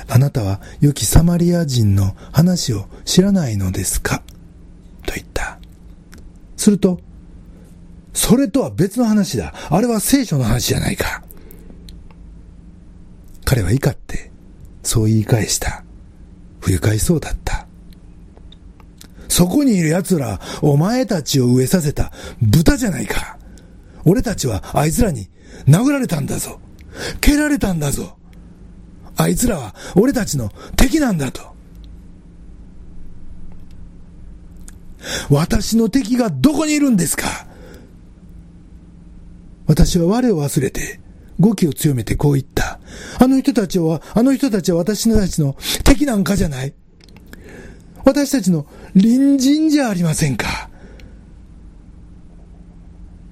[0.07, 4.23] あなたは良きサマリア人の話を知らないのですか？
[5.05, 5.59] と言った。
[6.57, 6.99] すると、
[8.13, 9.53] それとは別の話だ。
[9.69, 11.23] あれは聖書の話じゃないか。
[13.45, 14.31] 彼は怒って、
[14.83, 15.83] そう言い返した。
[16.59, 17.67] 不愉快そうだった。
[19.27, 23.37] そこにいる奴ら、お前たちを飢えさせた豚じゃないか。
[24.03, 25.29] 俺たちはあいつらに
[25.67, 26.59] 殴られたんだぞ。
[27.21, 28.17] 蹴られたんだぞ。
[29.17, 31.55] あいつらは俺たちの敵なんだと。
[35.29, 37.25] 私の敵がどこにいるんですか？
[39.67, 40.99] 私は我を忘れて、
[41.39, 42.79] 語気を強めてこう言った。
[43.19, 46.73] あの人たちは、あの人たちは私たちの敵なんかじゃない。
[48.03, 50.69] 私たちの隣人じゃありませんか？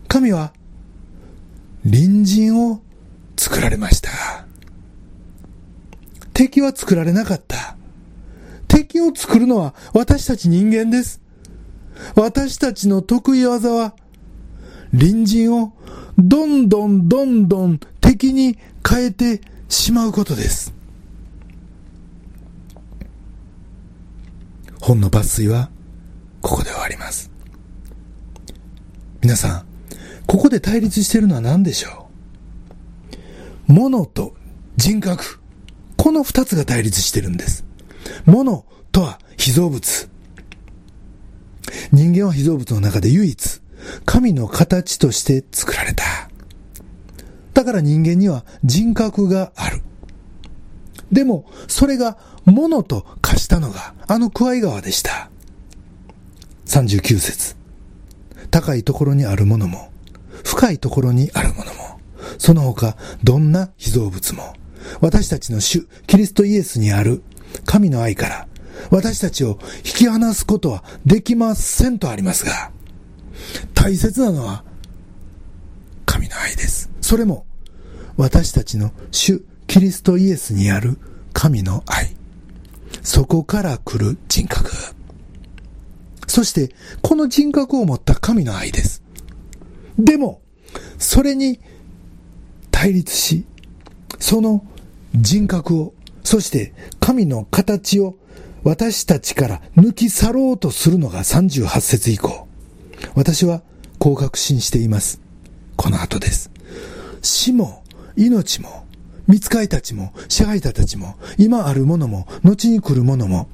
[0.08, 0.54] 神は
[1.84, 2.82] 隣人を
[3.36, 4.12] 作られました。
[6.34, 7.78] 敵は作られなかった。
[8.68, 11.22] 敵を作るのは私たち人間です。
[12.16, 13.94] 私たちの得意技は、
[14.92, 15.74] 隣人を
[16.18, 20.74] どんどんどんどん敵に変えてしまうことです。
[24.82, 25.70] 本の抜粋は
[26.42, 27.32] ここで終わります。
[29.22, 29.66] 皆さん、
[30.28, 32.10] ここで対立しているのは何でしょ
[33.70, 33.74] う？
[33.74, 34.36] 物と
[34.78, 35.40] 人格。
[36.04, 37.64] この二つが対立してるんです。
[38.26, 40.10] 物とは被造物。
[41.94, 43.62] 人間は被造物の中で唯一、
[44.04, 46.04] 神の形として作られた。
[47.54, 49.82] だから人間には人格がある。
[51.10, 55.30] でも、それが物と化したのが、あのクワイ川でした。
[56.66, 57.56] 39節
[58.52, 59.90] 高いところにあるものも、
[60.44, 62.02] 深いところにあるものも、
[62.40, 64.54] その他、どんな被造物も、
[65.02, 67.24] 私たちの主、キリストイエスにある
[67.66, 68.48] 神の愛から、
[68.90, 72.72] 私たちを引き離すことはできませんとありますが、
[73.74, 74.64] 大切なのは、
[76.06, 76.90] 神の愛です。
[77.02, 77.46] それも、
[78.18, 80.98] 私たちの主、キリストイエスにある
[81.34, 82.16] 神の愛。
[83.02, 84.72] そこから来る人格。
[86.28, 89.04] そして、この人格を持った神の愛です。
[89.98, 90.42] でも、
[90.98, 91.60] それに
[92.72, 93.46] 対立し、
[94.20, 94.66] その
[95.16, 98.16] 人格を、そして神の形を
[98.64, 102.48] 私たちから抜き去ろうとするのが38節以降。
[103.16, 103.62] 私は
[104.00, 105.22] こう確信しています。
[105.76, 106.50] この後です。
[107.22, 107.84] 死も
[108.16, 108.86] 命も
[109.28, 113.48] 見つかいたちも支配者たちも今あるものも後に来るものも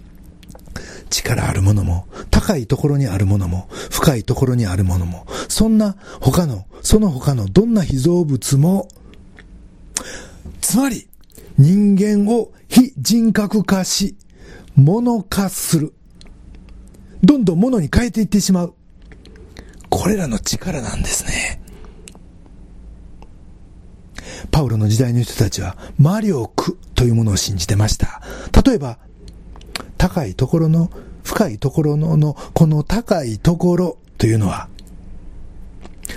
[1.10, 8.88] 力あるものも、高いところにあるものも、深いところにあるものも、そんな他の、その他のどんな被造物も、
[10.62, 11.08] つまり、
[11.60, 14.16] 人間を非人格化し、
[14.78, 15.94] 物化する。
[17.22, 18.74] どんどん物に変えていってしまう。
[19.90, 21.62] これらの力なんですね。
[24.52, 28.22] パウロの時代の人たちは魔力というものを信じてました。
[28.66, 28.98] 例えば、
[29.98, 30.90] 高いところの、
[31.24, 34.70] 深いところの、のこの高いところというのは、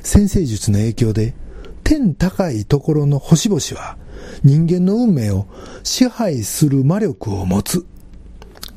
[0.04, 1.34] 先生術の影響で、
[1.82, 3.96] 天高いところの星々は、
[4.42, 5.46] 人間の運命を
[5.82, 7.86] 支配する魔力を持つ、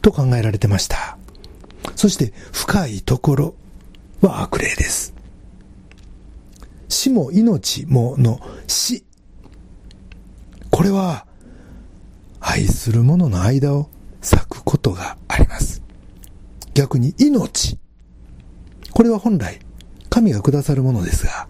[0.01, 1.17] と考えられてました。
[1.95, 3.55] そして、深いところ
[4.21, 5.13] は悪霊です。
[6.89, 9.03] 死も命もの死。
[10.69, 11.25] これは、
[12.39, 13.89] 愛する者の間を
[14.21, 15.81] 咲くことがあります。
[16.73, 17.79] 逆に命。
[18.91, 19.59] これは本来、
[20.09, 21.47] 神がくださるものですが、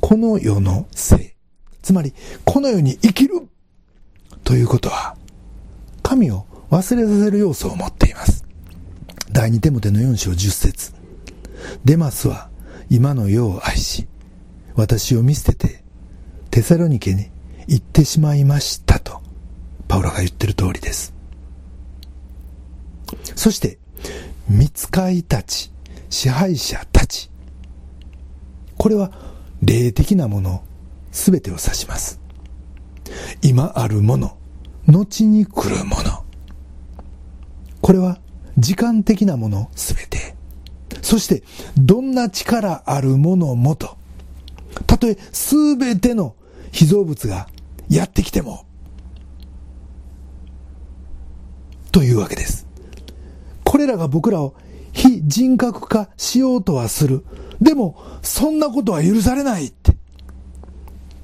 [0.00, 1.36] この世の性、
[1.82, 2.14] つまり、
[2.44, 3.48] この世に生きる
[4.44, 5.16] ということは、
[6.02, 8.44] 神を忘れさせる要素を持っています。
[9.32, 10.92] 第二手モテの4章10節
[11.84, 12.50] デマスは
[12.88, 14.08] 今の世を愛し、
[14.74, 15.84] 私を見捨てて、
[16.50, 17.30] テサロニケに
[17.68, 19.20] 行ってしまいましたと、
[19.86, 21.14] パウロが言ってる通りです。
[23.36, 23.78] そして、
[24.48, 25.72] 見つかいたち、
[26.08, 27.30] 支配者たち。
[28.76, 29.12] これは
[29.62, 30.64] 霊的なもの、
[31.10, 32.20] すべてを指します。
[33.42, 34.36] 今あるもの、
[34.86, 36.24] 後に来るもの。
[37.80, 38.20] これは
[38.58, 40.36] 時間的なものすべて。
[41.02, 41.42] そして、
[41.76, 43.96] どんな力あるものもと。
[44.86, 46.34] たとえすべての
[46.72, 47.48] 被造物が
[47.88, 48.66] やってきても、
[51.90, 52.66] というわけです。
[53.64, 54.54] これらが僕らを
[54.92, 57.24] 非人格化しようとはする。
[57.60, 59.96] でも、そんなことは許されないって。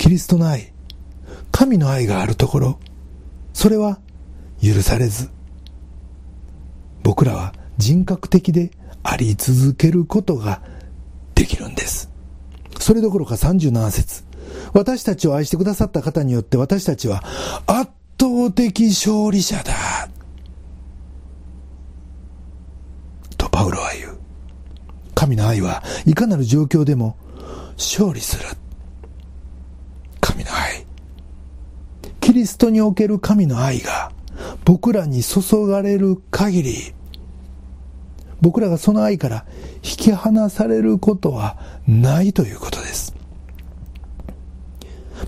[0.06, 0.72] キリストの愛、
[1.50, 2.78] 神の愛があるところ、
[3.52, 3.98] それは
[4.62, 5.30] 許されず、
[7.02, 8.70] 僕らは人格的で
[9.02, 10.62] あり続けることが
[11.34, 12.08] できるんです。
[12.78, 14.22] それどころか37節
[14.72, 17.24] 私たちを愛してくださった方によって私たちは
[17.66, 17.90] 圧
[18.20, 20.08] 倒的勝利者だ。
[23.36, 24.18] とパウロは言う。
[25.16, 27.16] 神の愛はいかなる状況でも
[27.76, 28.44] 勝利する。
[30.36, 30.84] 神の愛。
[32.20, 34.12] キリストにおける神の愛が
[34.64, 36.94] 僕らに注がれる限り、
[38.42, 41.58] 僕らがその愛から引き離されることは
[41.88, 43.14] ないということです。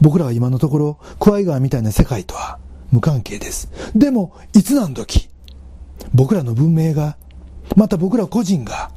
[0.03, 2.59] 僕らは今のところ、クワイ川みたいな世界とは
[2.93, 3.71] 無関係です。
[3.97, 5.31] でも、いつ何時、
[6.13, 7.17] 僕らの文明が、
[7.75, 8.91] また僕ら個人が、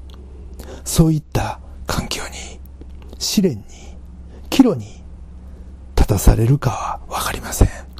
[0.83, 2.59] そういった環境に、
[3.19, 3.63] 試練に、
[4.49, 5.01] 岐路に
[5.95, 7.90] 立たされるかはわかりません。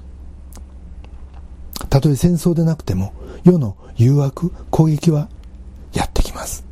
[1.92, 3.14] たとえ戦争でなくても、
[3.44, 5.28] 世の誘惑、攻撃は
[5.92, 6.64] やってきます。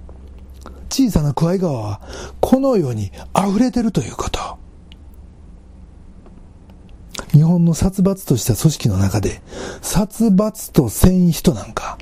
[0.90, 2.02] 小さなクワイ川は、
[2.40, 4.40] このように溢れてるということ。
[7.34, 9.42] 日本の殺伐とした組織の中で、
[9.82, 11.98] 殺伐とせん人なんか、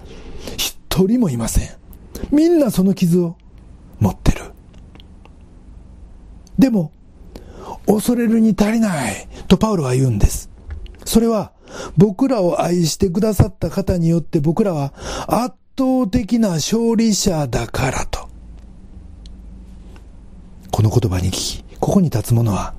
[0.56, 1.70] 一人もいません。
[2.32, 3.36] みんなその傷を
[4.00, 4.44] 持ってる。
[6.60, 6.92] でも、
[7.88, 10.52] 恐れるに足りないとパウロは言うんです。
[11.04, 11.57] それは、
[11.98, 14.94] 僕らを愛してくださった方によって僕らは
[15.28, 18.28] 圧倒的な勝利者だからと。
[20.72, 22.74] この言葉に聞き、ここに立つ者は、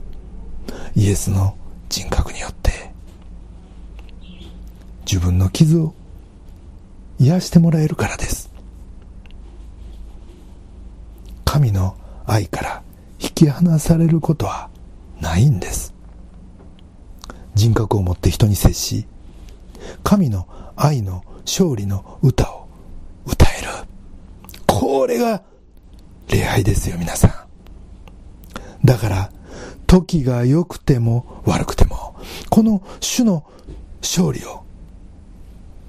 [0.94, 1.56] イエスの
[1.88, 2.92] 人格によって
[5.06, 5.94] 自分の傷を
[7.18, 8.50] 癒してもらえるからです
[11.44, 11.96] 神の
[12.26, 12.82] 愛から
[13.20, 14.70] 引き離されることは
[15.20, 15.94] ないんです
[17.58, 19.06] 人格を持って人に接し
[20.02, 22.68] 神の愛の勝利の歌を
[23.26, 23.68] 歌える
[24.66, 25.42] これが
[26.28, 29.30] 礼拝ですよ皆さんだから
[29.88, 32.14] 時が良くても悪くても、
[32.50, 33.42] この主の
[34.02, 34.62] 勝利を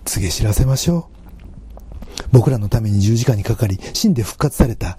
[0.05, 2.23] 告げ知らせましょう。
[2.31, 4.97] 僕らのために十字架にかかり、死んで復活された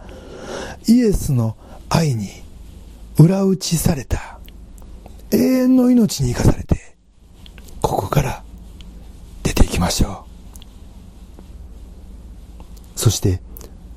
[0.87, 1.57] イエスの
[1.89, 2.29] 愛に
[3.18, 4.39] 裏打ちされた
[5.33, 6.97] 永遠の命に生かされて、
[7.81, 8.43] ここから
[9.43, 10.26] 出ていきましょ
[12.97, 12.99] う。
[12.99, 13.41] そして、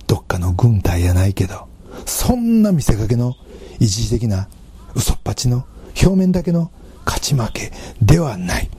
[0.08, 1.68] どっかの軍隊やないけど、
[2.06, 3.36] そんな見せかけの
[3.80, 4.48] 一時的な
[4.96, 5.66] 嘘っぱちの
[6.02, 6.72] 表面だけの
[7.06, 7.72] 勝ち負け
[8.02, 8.70] ではない。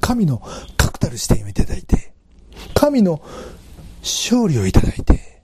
[0.00, 0.42] 神の
[0.76, 2.12] 確たる視点をいただいて、
[2.74, 3.20] 神の
[4.02, 5.42] 勝利をいただいて、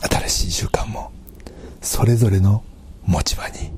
[0.00, 1.12] 新しい習慣も
[1.80, 2.64] それぞれの
[3.04, 3.72] 持ち場に、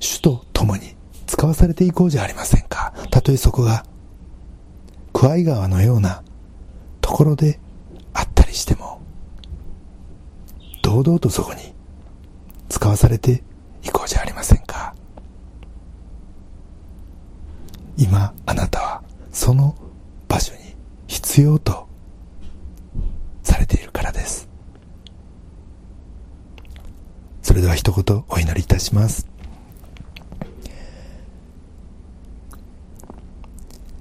[0.00, 0.96] 主と共に
[1.26, 2.92] 使わされていこうじゃありませんか。
[3.10, 3.84] たとえそこが、
[5.12, 6.22] クワイ川のような
[7.00, 7.60] ところで
[8.12, 9.00] あったりしても、
[10.82, 11.74] 堂々とそこに
[12.68, 13.42] 使わされて
[13.82, 14.94] いこうじゃありませんか。
[17.98, 19.02] 今あなたは
[19.32, 19.74] その
[20.28, 20.60] 場所に
[21.08, 21.88] 必要と
[23.42, 24.48] されているからです
[27.42, 29.28] それでは一言お祈りいたします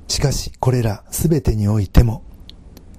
[0.08, 2.24] しかしこれらすべてにおいても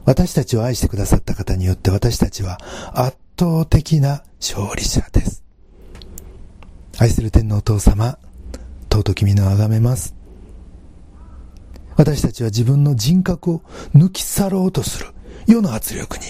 [0.05, 2.59] 私たちを愛してくださった方によって私たちは
[2.93, 5.49] 圧倒的な勝利者です
[7.01, 8.19] 愛する天皇お父様、
[8.93, 10.17] 尊き皆をあがめます。
[11.95, 13.63] 私たちは自分の人格を
[13.95, 15.11] 抜き去ろうとする
[15.47, 16.25] 世の圧力に、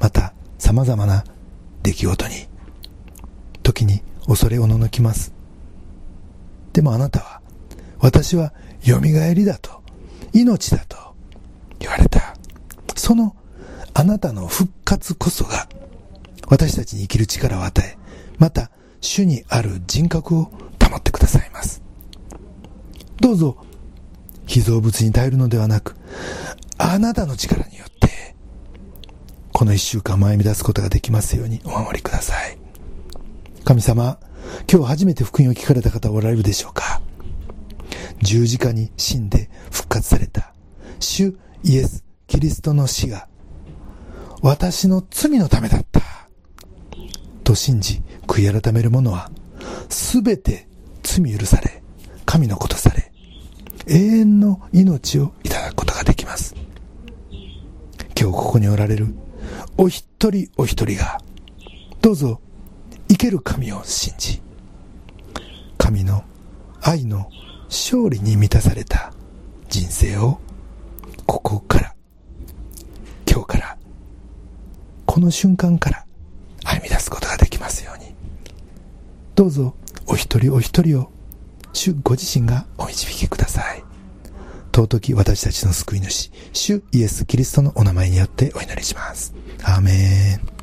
[0.00, 1.22] また様々な
[1.84, 2.48] 出来事に、
[3.64, 5.32] 時に恐れおののきます。
[6.72, 7.40] でもあなたは、
[7.98, 8.52] 私は
[8.82, 9.82] 蘇りだと、
[10.32, 10.96] 命だと
[11.80, 12.36] 言われた。
[12.94, 13.34] その
[13.94, 15.68] あなたの復活こそが、
[16.46, 17.96] 私たちに生きる力を与え、
[18.38, 21.82] また主にある人格を保ってくださいます。
[23.20, 23.56] どうぞ、
[24.46, 25.96] 被造物に頼るのではなく、
[26.76, 28.34] あなたの力によって、
[29.52, 32.63] この一週間前に出すことができますようにお守りください。
[33.64, 34.18] 神様、
[34.70, 37.00] 今日初めて福音を聞かれた方おられるでしょうか？
[38.20, 40.52] 十字架に死んで復活された、
[41.00, 43.26] 主イエス・キリストの死が、
[44.42, 46.02] 私の罪のためだった。
[47.42, 49.30] と信じ、悔い改める者は、
[49.88, 50.68] すべて
[51.02, 51.82] 罪許され、
[52.26, 53.12] 神のことされ、
[53.86, 56.54] 永遠の命をいただくことができます。
[58.20, 59.14] 今日ここにおられる
[59.78, 61.22] お一人お一人が、
[62.02, 62.40] どうぞ
[63.08, 64.40] 生ける神を信じ、
[65.78, 66.24] 神の
[66.82, 67.28] 愛の
[67.66, 69.12] 勝利に満たされた
[69.68, 70.38] 人生を
[71.26, 71.94] ここから、
[73.30, 73.78] 今日から、
[75.06, 76.06] この瞬間から
[76.64, 78.14] 歩み出すことができますように。
[79.34, 79.74] どうぞ
[80.06, 81.10] お一人お一人を
[81.72, 83.82] 主ご自身がお導きください
[84.72, 89.32] 尊き私たちの救い主、主イエス・キリストのお名前によってお祈りします。
[89.62, 90.53] アーメン。